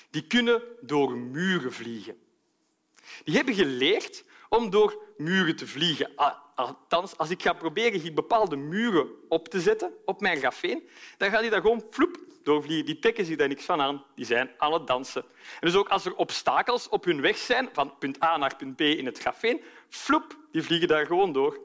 Die 0.10 0.28
kunnen 0.28 0.62
door 0.82 1.18
muren 1.18 1.74
vliegen. 1.74 2.18
Die 3.24 3.36
hebben 3.36 3.54
geleerd 3.54 4.24
om 4.50 4.70
door 4.70 5.04
muren 5.18 5.56
te 5.56 5.68
vliegen. 5.68 6.12
Althans, 6.60 7.18
als 7.18 7.30
ik 7.30 7.42
ga 7.42 7.54
proberen 7.54 8.00
hier 8.00 8.14
bepaalde 8.14 8.56
muren 8.56 9.10
op 9.30 9.48
te 9.48 9.62
zetten 9.62 9.94
op 10.06 10.22
mijn 10.22 10.38
grafeen, 10.38 10.90
dan 11.18 11.30
gaan 11.30 11.42
die 11.42 11.50
daar 11.50 11.62
gewoon 11.62 11.84
floep 11.90 12.18
doorvliegen. 12.44 12.86
Die 12.86 13.00
trekken 13.00 13.26
zich 13.26 13.36
daar 13.36 13.48
niks 13.48 13.66
van 13.66 13.82
aan. 13.82 14.04
Die 14.16 14.26
zijn 14.26 14.50
aan 14.58 14.74
het 14.74 14.88
dansen. 14.88 15.24
En 15.60 15.68
dus 15.68 15.76
ook 15.76 15.90
als 15.90 16.06
er 16.06 16.16
obstakels 16.16 16.90
op 16.90 17.04
hun 17.04 17.22
weg 17.22 17.38
zijn, 17.38 17.70
van 17.74 17.98
punt 17.98 18.24
A 18.24 18.38
naar 18.38 18.56
punt 18.56 18.76
B 18.76 18.82
in 18.82 19.06
het 19.06 19.20
grafeen, 19.20 19.62
floep, 19.90 20.38
die 20.52 20.64
vliegen 20.64 20.88
daar 20.88 21.06
gewoon 21.06 21.32
door. 21.32 21.60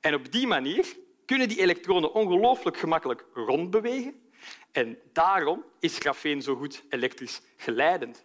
En 0.00 0.14
op 0.14 0.32
die 0.32 0.46
manier 0.46 0.86
kunnen 1.24 1.48
die 1.48 1.60
elektronen 1.60 2.12
ongelooflijk 2.12 2.76
gemakkelijk 2.76 3.24
rondbewegen. 3.34 4.14
En 4.72 4.98
daarom 5.12 5.64
is 5.80 5.98
grafeen 5.98 6.42
zo 6.42 6.56
goed 6.56 6.84
elektrisch 6.88 7.40
geleidend 7.56 8.24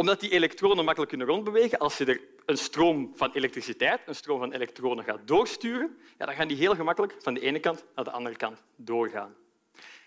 omdat 0.00 0.20
die 0.20 0.30
elektronen 0.30 0.84
makkelijk 0.84 1.10
kunnen 1.10 1.28
rondbewegen, 1.28 1.78
als 1.78 1.98
je 1.98 2.04
er 2.04 2.20
een 2.50 2.58
stroom 2.58 3.12
van 3.14 3.30
elektriciteit, 3.32 4.00
een 4.06 4.14
stroom 4.14 4.38
van 4.38 4.52
elektronen 4.52 5.04
gaat 5.04 5.20
doorsturen, 5.24 5.98
ja, 6.18 6.26
dan 6.26 6.34
gaan 6.34 6.48
die 6.48 6.56
heel 6.56 6.74
gemakkelijk 6.74 7.14
van 7.18 7.34
de 7.34 7.40
ene 7.40 7.60
kant 7.60 7.84
naar 7.94 8.04
de 8.04 8.10
andere 8.10 8.36
kant 8.36 8.62
doorgaan. 8.76 9.34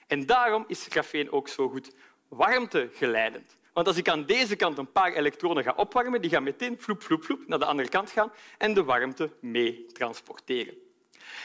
En 0.08 0.26
daarom 0.26 0.64
is 0.68 0.86
grafeen 0.90 1.32
ook 1.32 1.48
zo 1.48 1.70
goed 1.70 1.96
warmtegeleidend. 2.28 3.58
Want 3.74 3.88
als 3.88 3.98
ik 3.98 4.10
aan 4.10 4.26
deze 4.26 4.56
kant 4.56 4.78
een 4.78 4.92
paar 4.92 5.14
elektronen 5.14 5.64
ga 5.64 5.74
opwarmen, 5.76 6.22
die 6.22 6.30
gaan 6.30 6.44
meteen 6.44 6.76
vloep, 6.80 7.04
vloep, 7.04 7.24
vloep 7.24 7.48
naar 7.48 7.60
de 7.60 7.66
andere 7.66 7.90
kant 7.90 8.12
gaan 8.12 8.32
en 8.58 8.74
de 8.74 8.84
warmte 8.84 9.30
mee 9.40 9.86
transporteren. 9.86 10.74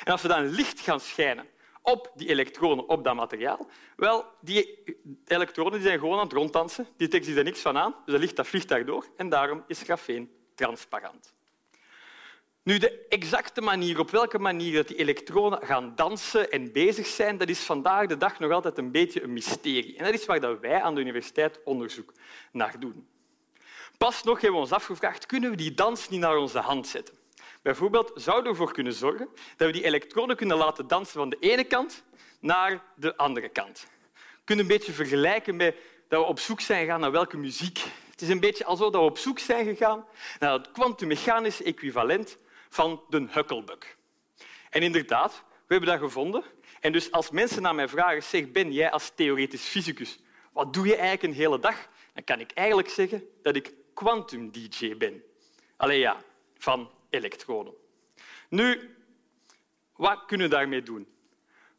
En 0.05 0.13
als 0.13 0.23
we 0.23 0.29
dan 0.29 0.49
licht 0.49 0.81
gaan 0.81 1.01
schijnen 1.01 1.47
op 1.83 2.13
die 2.15 2.29
elektronen 2.29 2.89
op 2.89 3.05
dat 3.05 3.15
materiaal? 3.15 3.67
Wel, 3.97 4.25
die 4.41 4.85
elektronen 5.27 5.73
die 5.73 5.83
zijn 5.83 5.99
gewoon 5.99 6.19
aan 6.19 6.25
het 6.25 6.33
ronddansen. 6.33 6.87
Die 6.97 7.09
trekken 7.09 7.31
zich 7.31 7.39
er 7.39 7.45
niks 7.45 7.61
van 7.61 7.79
aan, 7.79 7.95
dus 8.05 8.13
dat 8.13 8.21
licht 8.21 8.37
dat 8.37 8.47
vliegt 8.47 8.69
daardoor. 8.69 9.07
En 9.17 9.29
daarom 9.29 9.65
is 9.67 9.83
grafeen 9.83 10.37
transparant. 10.59 11.35
Nu, 12.63 12.79
de 12.79 13.07
exacte 13.09 13.61
manier, 13.61 13.99
op 13.99 14.11
welke 14.11 14.39
manier 14.39 14.75
dat 14.75 14.89
die 14.89 14.97
elektronen 14.97 15.67
gaan 15.67 15.95
dansen 15.95 16.51
en 16.51 16.73
bezig 16.73 17.07
zijn, 17.07 17.39
dat 17.39 17.49
is 17.49 17.61
vandaag 17.61 18.07
de 18.07 18.17
dag 18.17 18.39
nog 18.39 18.53
altijd 18.53 18.79
een 18.79 18.91
beetje 18.91 19.23
een 19.23 19.33
mysterie. 19.33 19.97
En 19.97 20.05
dat 20.05 20.15
is 20.15 20.27
waar 20.27 20.61
wij 20.61 20.83
aan 20.83 20.95
de 20.95 21.01
universiteit 21.01 21.61
onderzoek 21.65 22.13
naar 22.53 22.81
doen. 22.81 23.09
Pas 23.99 24.23
nog 24.23 24.41
hebben 24.41 24.61
we 24.61 24.67
ons 24.67 24.73
afgevraagd, 24.73 25.27
kunnen 25.27 25.51
we 25.51 25.57
die 25.57 25.75
dans 25.75 26.09
niet 26.09 26.21
naar 26.21 26.37
onze 26.37 26.59
hand 26.59 26.87
zetten? 26.87 27.15
Bijvoorbeeld 27.63 28.13
zouden 28.15 28.45
we 28.45 28.51
ervoor 28.51 28.73
kunnen 28.73 28.93
zorgen 28.93 29.29
dat 29.57 29.67
we 29.67 29.73
die 29.73 29.85
elektronen 29.85 30.37
kunnen 30.37 30.57
laten 30.57 30.87
dansen 30.87 31.15
van 31.15 31.31
de 31.31 31.37
ene 31.41 31.65
kant 31.65 32.05
naar 32.41 32.83
de 32.97 33.17
andere 33.17 33.49
kant. 33.49 33.87
We 34.15 34.45
kunnen 34.45 34.65
een 34.65 34.71
beetje 34.71 34.93
vergelijken 34.93 35.57
met 35.57 35.77
dat 36.09 36.21
we 36.21 36.27
op 36.27 36.39
zoek 36.39 36.61
zijn 36.61 36.85
gegaan 36.85 37.01
naar 37.01 37.11
welke 37.11 37.37
muziek. 37.37 37.85
Het 38.19 38.27
is 38.27 38.33
een 38.33 38.41
beetje 38.41 38.65
alsof 38.65 38.93
we 38.93 38.99
op 38.99 39.19
zoek 39.19 39.39
zijn 39.39 39.65
gegaan 39.65 40.07
naar 40.39 40.53
het 40.53 40.71
kwantummechanische 40.71 41.65
equivalent 41.65 42.39
van 42.69 43.03
de 43.09 43.27
Huckelbug. 43.31 43.97
En 44.71 44.83
inderdaad, 44.83 45.43
we 45.67 45.75
hebben 45.75 45.89
dat 45.89 45.99
gevonden. 45.99 46.45
En 46.81 46.93
dus 46.93 47.11
als 47.11 47.31
mensen 47.31 47.63
naar 47.63 47.75
mij 47.75 47.89
vragen, 47.89 48.23
zeg, 48.23 48.51
ben 48.51 48.73
jij 48.73 48.91
als 48.91 49.13
theoretisch 49.15 49.63
fysicus, 49.63 50.21
wat 50.53 50.73
doe 50.73 50.87
je 50.87 50.97
eigenlijk 50.97 51.23
een 51.23 51.43
hele 51.43 51.59
dag? 51.59 51.89
Dan 52.15 52.25
kan 52.25 52.41
ik 52.41 52.51
eigenlijk 52.53 52.89
zeggen 52.89 53.29
dat 53.43 53.57
ik 53.57 53.75
quantum-dj 53.95 54.97
ben. 54.97 55.23
Allee 55.77 55.99
ja, 55.99 56.23
van 56.55 56.91
elektronen. 57.11 57.73
Nu, 58.49 58.97
wat 59.97 60.25
kunnen 60.27 60.49
we 60.49 60.55
daarmee 60.55 60.83
doen? 60.83 61.09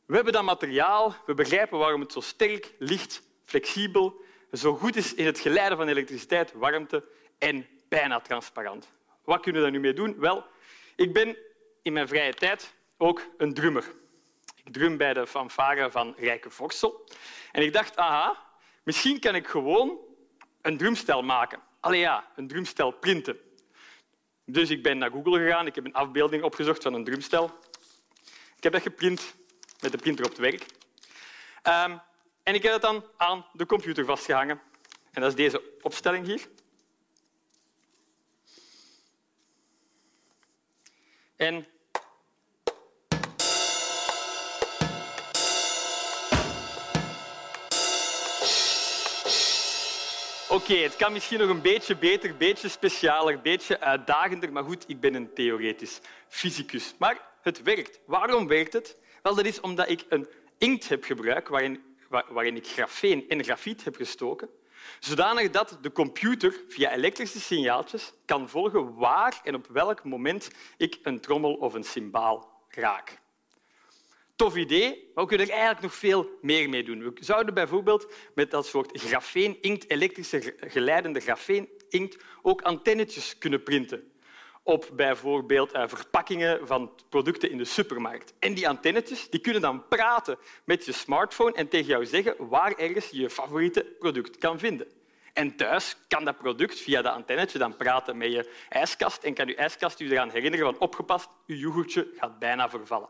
We 0.05 0.15
hebben 0.15 0.34
dat 0.34 0.43
materiaal, 0.43 1.15
we 1.25 1.34
begrijpen 1.34 1.79
waarom 1.79 2.01
het 2.01 2.12
zo 2.12 2.19
sterk, 2.19 2.74
licht, 2.77 3.22
flexibel, 3.46 4.27
zo 4.51 4.75
goed 4.75 4.96
is 4.96 5.13
in 5.13 5.25
het 5.25 5.39
geleiden 5.39 5.77
van 5.77 5.88
elektriciteit, 5.88 6.53
warmte 6.53 7.03
en 7.38 7.68
bijna 7.88 8.20
transparant. 8.20 8.89
Wat 9.24 9.41
kunnen 9.41 9.62
we 9.62 9.68
daar 9.68 9.77
nu 9.77 9.84
mee 9.84 9.94
doen? 9.94 10.20
Wel, 10.20 10.46
ik 10.96 11.13
ben 11.13 11.38
in 11.82 11.94
mijn 11.94 12.08
vrije 12.08 12.34
tijd 12.34 12.74
ook 12.98 13.27
een 13.38 13.53
drummer. 13.53 13.91
Ik 14.63 14.74
drum 14.74 14.98
bij 14.98 15.13
de 15.13 15.27
fanfare 15.27 15.91
van 15.91 16.15
Rijke 16.18 16.50
Vorsel. 16.50 17.08
En 17.51 17.63
ik 17.63 17.74
dacht, 17.74 17.98
aha, 17.98 18.46
misschien 18.84 19.20
kan 19.20 19.36
ik 19.36 19.48
gewoon 19.48 19.98
een 20.62 20.77
drumstel 20.77 21.22
maken. 21.22 21.60
Allee 21.79 22.00
ja, 22.00 22.32
een 22.36 22.48
drumstel 22.48 22.91
printen. 22.91 23.39
Dus 24.46 24.70
ik 24.70 24.84
ben 24.84 24.98
naar 24.98 25.12
Google 25.12 25.39
gegaan. 25.39 25.68
Ik 25.68 25.75
heb 25.75 25.86
een 25.86 25.94
afbeelding 25.94 26.44
opgezocht 26.44 26.84
van 26.84 26.94
een 26.94 27.03
drumstel. 27.03 27.60
Ik 28.58 28.63
heb 28.63 28.74
dat 28.74 28.82
geprint 28.82 29.34
met 29.82 29.91
de 29.91 29.98
printer 29.98 30.25
op 30.25 30.32
het 30.32 30.39
werk. 30.39 30.65
Um, 31.88 32.01
en 32.50 32.56
ik 32.56 32.63
heb 32.63 32.74
het 32.74 32.82
dan 32.82 33.06
aan 33.18 33.46
de 33.53 33.65
computer 33.65 34.06
vastgehangen. 34.06 34.62
En 35.12 35.22
dat 35.22 35.29
is 35.29 35.36
deze 35.36 35.62
opstelling 35.82 36.25
hier. 36.25 36.48
En 41.36 41.65
Oké, 50.50 50.74
het 50.74 50.96
kan 50.96 51.13
misschien 51.13 51.39
nog 51.39 51.50
een 51.50 51.62
beetje 51.62 51.96
beter, 51.96 52.29
een 52.29 52.38
beetje 52.38 52.70
specialer, 52.70 53.34
een 53.34 53.41
beetje 53.41 53.79
uitdagender, 53.79 54.51
maar 54.51 54.63
goed, 54.63 54.84
ik 54.88 55.00
ben 55.00 55.13
een 55.13 55.34
theoretisch 55.34 56.00
fysicus. 56.27 56.94
Maar 56.98 57.22
het 57.41 57.62
werkt. 57.62 58.00
Waarom 58.06 58.48
werkt 58.48 58.74
het? 58.74 58.98
Wel, 59.22 59.36
dat 59.36 59.46
is 59.46 59.60
omdat 59.60 59.89
ik 59.89 60.06
een 60.10 60.27
inkt 60.58 60.89
heb 60.89 61.03
gebruikt 61.03 61.50
waarin, 61.50 61.88
waarin 62.10 62.56
ik 62.56 62.68
grafeen 62.68 63.30
en 63.30 63.44
grafiet 63.44 63.84
heb 63.84 63.96
gestoken, 63.96 64.50
zodanig 65.00 65.50
dat 65.50 65.78
de 65.82 65.92
computer 65.92 66.63
via 66.68 66.92
elektrische 66.92 67.39
signaaltjes 67.39 68.13
kan 68.25 68.50
volgen 68.50 68.96
waar 68.96 69.42
en 69.44 69.56
op 69.56 69.68
welk 69.68 70.04
moment 70.04 70.50
ik 70.78 71.00
een 71.04 71.20
trommel 71.20 71.54
of 71.54 71.74
een 71.74 71.84
cymbaal 71.84 72.63
raak. 72.68 73.20
tof 74.36 74.56
idee, 74.56 75.12
maar 75.13 75.24
we 75.24 75.30
kunnen 75.30 75.48
er 75.48 75.54
eigenlijk 75.54 75.82
nog 75.82 75.96
veel 75.96 76.30
meer 76.42 76.70
mee 76.70 76.84
doen. 76.84 77.04
We 77.04 77.13
zouden 77.20 77.54
bijvoorbeeld 77.54 78.13
met 78.36 78.51
dat 78.51 78.66
soort 78.66 79.01
grafeen-inkt, 79.01 79.89
elektrische 79.89 80.56
geleidende 80.60 81.20
grafeen-inkt, 81.20 82.24
ook 82.42 82.62
antennetjes 82.62 83.38
kunnen 83.38 83.63
printen 83.63 84.12
op 84.70 84.90
bijvoorbeeld 84.94 85.74
uh, 85.74 85.84
verpakkingen 85.88 86.68
van 86.68 86.92
producten 87.10 87.52
in 87.52 87.58
de 87.58 87.66
supermarkt. 87.66 88.34
En 88.40 88.54
die 88.54 88.68
antennetjes 88.68 89.30
die 89.30 89.40
kunnen 89.40 89.62
dan 89.62 89.88
praten 89.88 90.38
met 90.64 90.86
je 90.86 90.92
smartphone 90.92 91.54
en 91.54 91.68
tegen 91.68 91.88
jou 91.88 92.06
zeggen 92.06 92.36
waar 92.38 92.74
ergens 92.74 93.10
je 93.10 93.30
favoriete 93.30 93.84
product 94.00 94.38
kan 94.38 94.60
vinden. 94.60 94.88
En 95.34 95.56
thuis 95.56 95.98
kan 96.08 96.26
dat 96.26 96.38
product 96.38 96.80
via 96.80 97.02
dat 97.02 97.14
antennetje 97.14 97.58
dan 97.58 97.76
praten 97.76 98.18
met 98.18 98.32
je 98.32 98.50
ijskast 98.70 99.24
en 99.24 99.34
kan 99.34 99.48
je 99.48 99.56
ijskast 99.56 100.00
je 100.00 100.06
eraan 100.06 100.30
herinneren 100.30 100.66
van 100.66 100.80
opgepast, 100.80 101.30
je 101.46 101.58
yoghurtje 101.58 102.08
gaat 102.18 102.40
bijna 102.40 102.70
vervallen. 102.70 103.10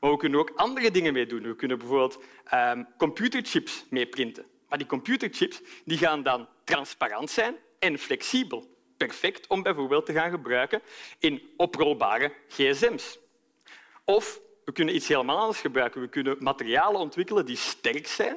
Maar 0.00 0.10
we 0.10 0.16
kunnen 0.16 0.40
ook 0.40 0.52
andere 0.54 0.90
dingen 0.90 1.12
mee 1.12 1.26
doen. 1.26 1.42
We 1.42 1.56
kunnen 1.56 1.78
bijvoorbeeld 1.78 2.18
um, 2.54 2.88
computerchips 2.96 3.84
mee 3.90 4.06
printen. 4.06 4.46
Maar 4.68 4.78
die 4.78 4.86
computerchips 4.86 5.60
die 5.84 5.98
gaan 5.98 6.22
dan 6.22 6.48
transparant 6.64 7.30
zijn 7.30 7.56
en 7.78 7.98
flexibel. 7.98 8.71
Perfect 9.06 9.46
om 9.46 9.62
bijvoorbeeld 9.62 10.06
te 10.06 10.12
gaan 10.12 10.30
gebruiken 10.30 10.82
in 11.18 11.52
oprolbare 11.56 12.32
gsm's. 12.48 13.18
Of 14.04 14.40
we 14.64 14.72
kunnen 14.72 14.94
iets 14.94 15.08
helemaal 15.08 15.38
anders 15.38 15.60
gebruiken. 15.60 16.00
We 16.00 16.08
kunnen 16.08 16.36
materialen 16.38 17.00
ontwikkelen 17.00 17.46
die 17.46 17.56
sterk 17.56 18.06
zijn 18.06 18.36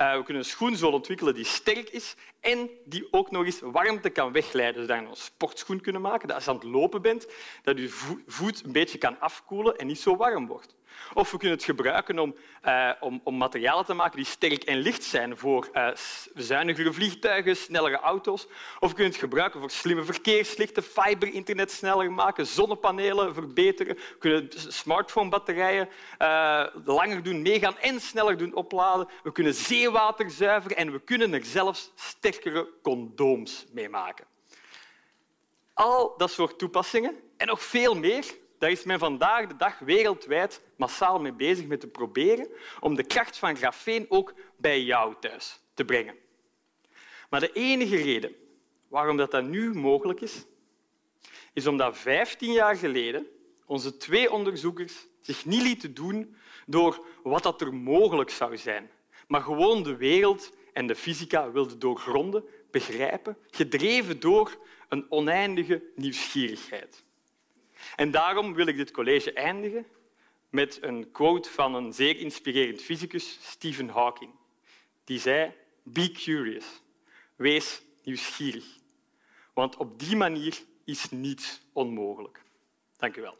uh, 0.00 0.16
we 0.16 0.22
kunnen 0.22 0.42
een 0.42 0.48
schoenzool 0.48 0.92
ontwikkelen 0.92 1.34
die 1.34 1.44
sterk 1.44 1.88
is 1.88 2.14
en 2.40 2.70
die 2.84 3.08
ook 3.10 3.30
nog 3.30 3.44
eens 3.44 3.60
warmte 3.60 4.10
kan 4.10 4.32
wegleiden. 4.32 4.82
Zodat 4.82 5.00
je 5.00 5.06
een 5.06 5.16
sportschoen 5.16 5.80
kunnen 5.80 6.00
maken, 6.00 6.28
dat 6.28 6.36
als 6.36 6.44
je 6.44 6.50
aan 6.50 6.56
het 6.56 6.64
lopen 6.64 7.02
bent, 7.02 7.26
dat 7.62 7.78
je 7.78 7.88
voet 8.26 8.64
een 8.64 8.72
beetje 8.72 8.98
kan 8.98 9.20
afkoelen 9.20 9.76
en 9.76 9.86
niet 9.86 10.00
zo 10.00 10.16
warm 10.16 10.46
wordt. 10.46 10.76
Of 11.14 11.30
we 11.30 11.38
kunnen 11.38 11.56
het 11.56 11.66
gebruiken 11.66 12.18
om, 12.18 12.34
uh, 12.64 12.90
om, 13.00 13.20
om 13.24 13.36
materialen 13.36 13.84
te 13.84 13.94
maken 13.94 14.16
die 14.16 14.26
sterk 14.26 14.62
en 14.62 14.76
licht 14.76 15.02
zijn 15.02 15.38
voor 15.38 15.68
uh, 15.72 15.88
zuinigere 16.34 16.92
vliegtuigen, 16.92 17.56
snellere 17.56 17.96
auto's. 17.96 18.46
Of 18.78 18.88
we 18.88 18.94
kunnen 18.94 19.12
het 19.12 19.20
gebruiken 19.20 19.60
voor 19.60 19.70
slimme 19.70 20.04
verkeerslichten, 20.04 20.82
fiberinternet 20.82 21.70
sneller 21.70 22.12
maken, 22.12 22.46
zonnepanelen 22.46 23.34
verbeteren. 23.34 23.94
We 23.94 24.16
kunnen 24.18 24.48
smartphonebatterijen 24.56 25.88
uh, 26.18 26.66
langer 26.84 27.22
doen 27.22 27.42
meegaan 27.42 27.78
en 27.78 28.00
sneller 28.00 28.36
doen 28.36 28.54
opladen. 28.54 29.08
We 29.22 29.32
kunnen 29.32 29.54
zeewater 29.54 30.30
zuiveren 30.30 30.76
en 30.76 30.92
we 30.92 31.00
kunnen 31.00 31.34
er 31.34 31.44
zelfs 31.44 31.92
sterkere 31.94 32.68
condooms 32.82 33.66
mee 33.72 33.88
maken. 33.88 34.26
Al 35.74 36.14
dat 36.16 36.30
soort 36.30 36.58
toepassingen 36.58 37.20
en 37.36 37.46
nog 37.46 37.62
veel 37.62 37.94
meer 37.94 38.24
daar 38.60 38.70
is 38.70 38.84
men 38.84 38.98
vandaag 38.98 39.46
de 39.46 39.56
dag 39.56 39.78
wereldwijd 39.78 40.62
massaal 40.76 41.20
mee 41.20 41.32
bezig 41.32 41.66
met 41.66 41.80
te 41.80 41.86
proberen 41.86 42.48
om 42.80 42.94
de 42.94 43.04
kracht 43.04 43.38
van 43.38 43.56
grafeen 43.56 44.06
ook 44.08 44.34
bij 44.56 44.82
jou 44.82 45.14
thuis 45.20 45.60
te 45.74 45.84
brengen. 45.84 46.14
Maar 47.30 47.40
de 47.40 47.52
enige 47.52 47.96
reden 47.96 48.34
waarom 48.88 49.16
dat, 49.16 49.42
nu 49.42 49.74
mogelijk 49.74 50.20
is, 50.20 50.44
is 51.52 51.66
omdat 51.66 51.98
15 51.98 52.52
jaar 52.52 52.76
geleden 52.76 53.26
onze 53.66 53.96
twee 53.96 54.32
onderzoekers 54.32 55.06
zich 55.20 55.44
niet 55.44 55.62
lieten 55.62 55.94
doen 55.94 56.36
door 56.66 57.06
wat 57.22 57.42
dat 57.42 57.60
er 57.60 57.74
mogelijk 57.74 58.30
zou 58.30 58.56
zijn, 58.56 58.90
maar 59.28 59.42
gewoon 59.42 59.82
de 59.82 59.96
wereld 59.96 60.52
en 60.72 60.86
de 60.86 60.94
fysica 60.94 61.50
wilden 61.50 61.78
doorgronden, 61.78 62.44
begrijpen, 62.70 63.36
gedreven 63.50 64.20
door 64.20 64.58
een 64.88 65.06
oneindige 65.10 65.82
nieuwsgierigheid. 65.94 67.04
En 68.00 68.10
daarom 68.10 68.54
wil 68.54 68.66
ik 68.66 68.76
dit 68.76 68.90
college 68.90 69.32
eindigen 69.32 69.86
met 70.50 70.78
een 70.82 71.10
quote 71.12 71.50
van 71.50 71.74
een 71.74 71.92
zeer 71.92 72.16
inspirerend 72.16 72.82
fysicus, 72.82 73.38
Stephen 73.42 73.88
Hawking. 73.88 74.30
Die 75.04 75.18
zei, 75.18 75.52
be 75.82 76.10
curious, 76.10 76.64
wees 77.36 77.82
nieuwsgierig. 78.04 78.64
Want 79.54 79.76
op 79.76 79.98
die 79.98 80.16
manier 80.16 80.58
is 80.84 81.10
niets 81.10 81.60
onmogelijk. 81.72 82.42
Dank 82.96 83.16
u 83.16 83.20
wel. 83.20 83.38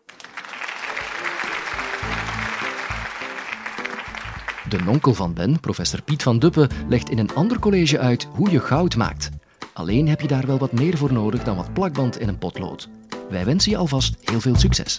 De 4.69 4.83
nonkel 4.85 5.15
van 5.15 5.35
Ben, 5.35 5.61
professor 5.61 6.03
Piet 6.03 6.23
van 6.23 6.39
Duppe, 6.39 6.69
legt 6.89 7.11
in 7.11 7.19
een 7.19 7.35
ander 7.35 7.59
college 7.59 7.99
uit 7.99 8.25
hoe 8.25 8.51
je 8.51 8.61
goud 8.61 8.97
maakt. 8.97 9.31
Alleen 9.73 10.09
heb 10.09 10.21
je 10.21 10.29
daar 10.29 10.47
wel 10.47 10.59
wat 10.59 10.73
meer 10.73 10.97
voor 10.97 11.13
nodig 11.13 11.45
dan 11.45 11.57
wat 11.57 11.73
plakband 11.73 12.19
in 12.19 12.29
een 12.29 12.39
potlood. 12.39 12.89
Wij 13.31 13.45
wensen 13.45 13.71
je 13.71 13.77
alvast 13.77 14.15
heel 14.25 14.41
veel 14.41 14.57
succes. 14.57 14.99